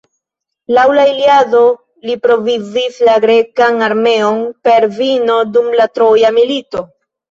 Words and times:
Laŭ 0.77 0.85
la 0.99 1.03
Iliado, 1.09 1.59
li 2.09 2.17
provizis 2.25 2.99
la 3.11 3.21
grekan 3.29 3.87
armeon 3.91 4.43
per 4.67 4.91
vino 5.01 5.41
dum 5.57 5.73
la 5.81 5.91
troja 5.99 6.39
milito. 6.45 6.89